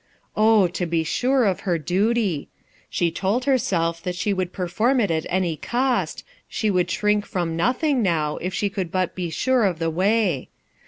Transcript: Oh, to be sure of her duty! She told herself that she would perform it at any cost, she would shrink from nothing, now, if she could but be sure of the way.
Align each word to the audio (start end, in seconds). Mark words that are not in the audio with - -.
Oh, 0.35 0.65
to 0.65 0.87
be 0.87 1.03
sure 1.03 1.45
of 1.45 1.59
her 1.59 1.77
duty! 1.77 2.49
She 2.89 3.11
told 3.11 3.45
herself 3.45 4.01
that 4.01 4.15
she 4.15 4.33
would 4.33 4.51
perform 4.51 4.99
it 4.99 5.11
at 5.11 5.27
any 5.29 5.55
cost, 5.55 6.23
she 6.47 6.71
would 6.71 6.89
shrink 6.89 7.23
from 7.23 7.55
nothing, 7.55 8.01
now, 8.01 8.37
if 8.37 8.51
she 8.51 8.67
could 8.67 8.91
but 8.91 9.13
be 9.13 9.29
sure 9.29 9.63
of 9.63 9.77
the 9.77 9.91
way. 9.91 10.49